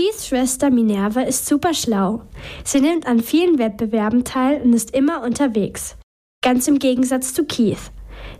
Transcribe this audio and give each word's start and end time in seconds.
Keiths 0.00 0.28
Schwester 0.28 0.70
Minerva 0.70 1.20
ist 1.20 1.44
super 1.44 1.74
schlau. 1.74 2.22
Sie 2.64 2.80
nimmt 2.80 3.06
an 3.06 3.20
vielen 3.20 3.58
Wettbewerben 3.58 4.24
teil 4.24 4.62
und 4.62 4.72
ist 4.72 4.96
immer 4.96 5.22
unterwegs. 5.22 5.96
Ganz 6.42 6.66
im 6.68 6.78
Gegensatz 6.78 7.34
zu 7.34 7.44
Keith. 7.44 7.90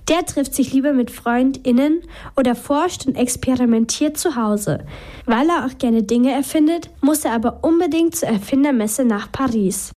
Der 0.09 0.25
trifft 0.25 0.55
sich 0.55 0.73
lieber 0.73 0.95
mit 0.95 1.11
FreundInnen 1.11 2.01
oder 2.35 2.55
forscht 2.55 3.07
und 3.07 3.15
experimentiert 3.15 4.17
zu 4.17 4.37
Hause. 4.37 4.87
Weil 5.27 5.51
er 5.51 5.67
auch 5.67 5.77
gerne 5.77 6.03
Dinge 6.03 6.33
erfindet, 6.33 6.89
muss 7.03 7.27
er 7.27 7.33
aber 7.33 7.63
unbedingt 7.63 8.17
zur 8.17 8.29
Erfindermesse 8.31 9.05
nach 9.05 9.31
Paris. 9.31 9.93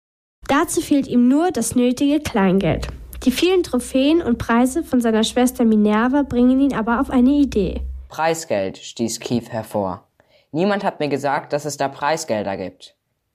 Dazu 0.49 0.81
fehlt 0.81 1.07
ihm 1.07 1.29
nur 1.29 1.53
das 1.53 1.77
nötige 1.77 2.19
Kleingeld. 2.19 2.89
Die 3.25 3.31
vielen 3.31 3.63
Trophäen 3.63 4.21
und 4.21 4.39
Preise 4.39 4.83
von 4.83 5.01
seiner 5.01 5.23
Schwester 5.23 5.65
Minerva 5.65 6.23
bringen 6.23 6.59
ihn 6.59 6.75
aber 6.75 7.01
auf 7.01 7.11
eine 7.11 7.35
Idee. 7.35 7.83
Preisgeld, 8.09 8.79
stieß 8.79 9.21
Keith 9.21 9.51
hervor. 9.51 10.09
Niemand 10.53 10.85
hat 10.85 11.01
mir 11.01 11.09
gesagt, 11.09 11.53
dass 11.53 11.65
es 11.65 11.79
da 11.79 11.89
Preisgelder 11.89 12.57
gibt. 12.57 12.95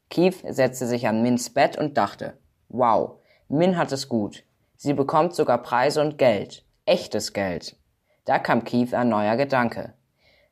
Keith 0.09 0.43
setzte 0.47 0.85
sich 0.85 1.07
an 1.07 1.23
Mins 1.23 1.49
Bett 1.49 1.77
und 1.77 1.97
dachte, 1.97 2.37
wow, 2.69 3.17
Min 3.49 3.75
hat 3.75 3.91
es 3.91 4.07
gut. 4.07 4.43
Sie 4.75 4.93
bekommt 4.93 5.33
sogar 5.33 5.61
Preise 5.63 6.01
und 6.01 6.17
Geld. 6.17 6.63
Echtes 6.85 7.33
Geld. 7.33 7.75
Da 8.25 8.37
kam 8.39 8.63
Keith 8.63 8.93
ein 8.93 9.09
neuer 9.09 9.35
Gedanke. 9.35 9.93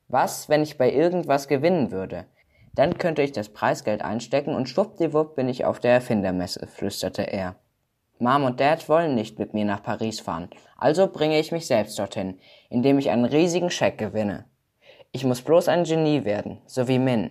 Was, 0.07 0.49
wenn 0.49 0.63
ich 0.63 0.77
bei 0.77 0.91
irgendwas 0.91 1.47
gewinnen 1.47 1.91
würde? 1.91 2.25
Dann 2.73 2.97
könnte 2.97 3.21
ich 3.21 3.31
das 3.31 3.49
Preisgeld 3.49 4.01
einstecken 4.01 4.55
und 4.55 4.67
schwuppdiwupp 4.67 5.35
bin 5.35 5.47
ich 5.47 5.65
auf 5.65 5.79
der 5.79 5.93
Erfindermesse, 5.93 6.67
flüsterte 6.67 7.21
er. 7.21 7.55
Mom 8.17 8.43
und 8.43 8.59
Dad 8.59 8.89
wollen 8.89 9.13
nicht 9.13 9.39
mit 9.39 9.53
mir 9.53 9.65
nach 9.65 9.83
Paris 9.83 10.19
fahren, 10.19 10.49
also 10.77 11.07
bringe 11.07 11.39
ich 11.39 11.51
mich 11.51 11.67
selbst 11.67 11.99
dorthin, 11.99 12.39
indem 12.69 12.97
ich 12.97 13.09
einen 13.09 13.25
riesigen 13.25 13.69
Scheck 13.69 13.97
gewinne. 13.97 14.45
Ich 15.15 15.23
muss 15.23 15.41
bloß 15.41 15.69
ein 15.69 15.85
Genie 15.85 16.25
werden, 16.25 16.57
so 16.65 16.89
wie 16.89 16.99
Min. 16.99 17.29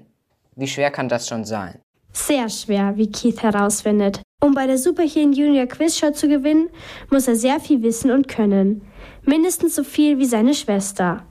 Wie 0.56 0.66
schwer 0.66 0.90
kann 0.90 1.10
das 1.10 1.28
schon 1.28 1.44
sein? 1.44 1.82
Sehr 2.14 2.48
schwer, 2.48 2.94
wie 2.96 3.10
Keith 3.10 3.42
herausfindet. 3.42 4.22
Um 4.42 4.54
bei 4.54 4.66
der 4.66 4.78
Superhero 4.78 5.28
Junior 5.28 5.66
Quizshow 5.66 6.10
zu 6.10 6.26
gewinnen, 6.26 6.70
muss 7.10 7.28
er 7.28 7.36
sehr 7.36 7.60
viel 7.60 7.82
wissen 7.82 8.10
und 8.10 8.26
können. 8.26 8.80
Mindestens 9.26 9.74
so 9.74 9.84
viel 9.84 10.18
wie 10.18 10.24
seine 10.24 10.54
Schwester. 10.54 11.26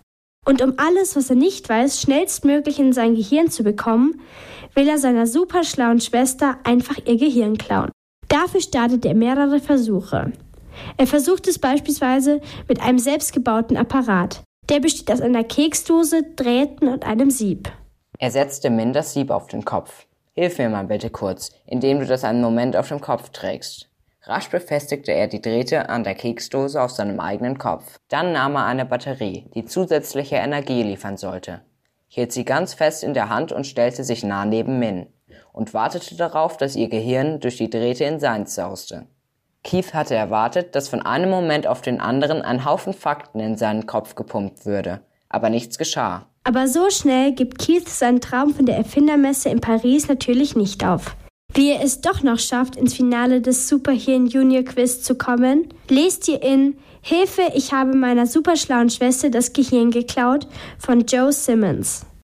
Und 0.45 0.61
um 0.61 0.75
alles, 0.77 1.15
was 1.15 1.31
er 1.31 1.37
nicht 1.37 1.67
weiß, 1.67 1.99
schnellstmöglich 1.99 2.77
in 2.77 2.93
sein 2.93 3.15
Gehirn 3.15 3.49
zu 3.49 3.63
bekommen, 3.63 4.21
will 4.75 4.87
er 4.87 4.99
seiner 4.99 5.25
superschlauen 5.25 6.01
Schwester 6.01 6.59
einfach 6.65 6.97
ihr 7.03 7.17
Gehirn 7.17 7.57
klauen. 7.57 7.89
Dafür 8.27 8.61
startet 8.61 9.07
er 9.07 9.15
mehrere 9.15 9.59
Versuche. 9.59 10.31
Er 10.97 11.07
versucht 11.07 11.47
es 11.47 11.57
beispielsweise 11.57 12.41
mit 12.67 12.79
einem 12.79 12.99
selbstgebauten 12.99 13.75
Apparat. 13.75 14.43
Der 14.69 14.79
besteht 14.79 15.11
aus 15.11 15.21
einer 15.21 15.43
Keksdose, 15.43 16.23
Drähten 16.35 16.87
und 16.87 17.05
einem 17.05 17.29
Sieb. 17.29 17.71
Er 18.17 18.31
setzte 18.31 18.69
Min 18.69 18.93
das 18.93 19.13
Sieb 19.13 19.29
auf 19.29 19.47
den 19.47 19.65
Kopf. 19.65 20.05
Hilf 20.33 20.57
mir 20.57 20.69
mal 20.69 20.85
bitte 20.85 21.09
kurz, 21.09 21.51
indem 21.65 21.99
du 21.99 22.05
das 22.05 22.23
einen 22.23 22.41
Moment 22.41 22.75
auf 22.75 22.87
dem 22.87 23.01
Kopf 23.01 23.29
trägst. 23.29 23.89
Rasch 24.21 24.49
befestigte 24.49 25.11
er 25.11 25.27
die 25.27 25.41
Drähte 25.41 25.89
an 25.89 26.05
der 26.05 26.15
Keksdose 26.15 26.81
auf 26.81 26.91
seinem 26.91 27.19
eigenen 27.19 27.57
Kopf. 27.57 27.99
Dann 28.07 28.31
nahm 28.31 28.55
er 28.55 28.65
eine 28.65 28.85
Batterie, 28.85 29.49
die 29.53 29.65
zusätzliche 29.65 30.37
Energie 30.37 30.81
liefern 30.81 31.17
sollte, 31.17 31.61
hielt 32.07 32.31
sie 32.31 32.45
ganz 32.45 32.73
fest 32.73 33.03
in 33.03 33.13
der 33.13 33.27
Hand 33.27 33.51
und 33.51 33.67
stellte 33.67 34.05
sich 34.05 34.23
nah 34.23 34.45
neben 34.45 34.79
Min 34.79 35.07
und 35.51 35.73
wartete 35.73 36.15
darauf, 36.15 36.55
dass 36.55 36.77
ihr 36.77 36.87
Gehirn 36.87 37.41
durch 37.41 37.57
die 37.57 37.69
Drähte 37.69 38.05
in 38.05 38.19
seins 38.19 38.55
sauste. 38.55 39.07
Keith 39.63 39.93
hatte 39.93 40.15
erwartet, 40.15 40.75
dass 40.75 40.89
von 40.89 41.01
einem 41.01 41.29
Moment 41.29 41.67
auf 41.67 41.81
den 41.81 41.99
anderen 41.99 42.41
ein 42.41 42.65
Haufen 42.65 42.93
Fakten 42.93 43.39
in 43.39 43.57
seinen 43.57 43.87
Kopf 43.87 44.15
gepumpt 44.15 44.65
würde, 44.65 45.01
aber 45.29 45.49
nichts 45.49 45.77
geschah. 45.77 46.27
Aber 46.43 46.67
so 46.67 46.89
schnell 46.89 47.31
gibt 47.31 47.59
Keith 47.59 47.87
seinen 47.87 48.19
Traum 48.19 48.53
von 48.53 48.65
der 48.65 48.75
Erfindermesse 48.75 49.49
in 49.49 49.61
Paris 49.61 50.07
natürlich 50.09 50.55
nicht 50.55 50.85
auf. 50.85 51.15
Wie 51.53 51.71
er 51.71 51.83
es 51.83 52.01
doch 52.01 52.23
noch 52.23 52.39
schafft, 52.39 52.75
ins 52.75 52.93
Finale 52.95 53.39
des 53.39 53.69
Superhirn 53.69 54.27
Junior 54.27 54.63
Quiz 54.63 55.03
zu 55.03 55.15
kommen, 55.15 55.69
lest 55.87 56.27
ihr 56.27 56.41
in 56.41 56.75
Hilfe, 57.01 57.43
ich 57.53 57.73
habe 57.73 57.95
meiner 57.95 58.25
superschlauen 58.25 58.89
Schwester 58.89 59.29
das 59.29 59.53
Gehirn 59.53 59.91
geklaut 59.91 60.47
von 60.79 61.01
Joe 61.05 61.31
Simmons. 61.31 62.05